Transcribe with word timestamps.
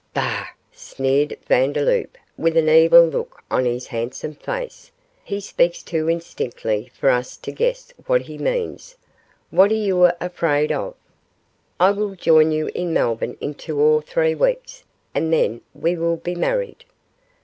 'Bah!' 0.15 0.47
sneered 0.71 1.37
Vandeloup, 1.47 2.17
with 2.35 2.57
an 2.57 2.67
evil 2.67 3.05
look 3.05 3.43
on 3.51 3.65
his 3.65 3.85
handsome 3.85 4.33
face, 4.33 4.89
'he 5.23 5.39
speaks 5.39 5.83
too 5.83 6.09
indistinctly 6.09 6.89
for 6.95 7.11
us 7.11 7.37
to 7.37 7.51
guess 7.51 7.91
what 8.07 8.21
he 8.21 8.35
means; 8.39 8.95
what 9.51 9.69
are 9.71 9.75
you 9.75 10.05
afraid 10.19 10.71
of? 10.71 10.95
I 11.79 11.91
will 11.91 12.15
join 12.15 12.51
you 12.51 12.71
in 12.73 12.95
Melbourne 12.95 13.37
in 13.39 13.53
two 13.53 13.79
or 13.79 14.01
three 14.01 14.33
weeks, 14.33 14.83
and 15.13 15.31
then 15.31 15.61
we 15.75 15.95
will 15.95 16.17
be 16.17 16.33
married. 16.33 16.83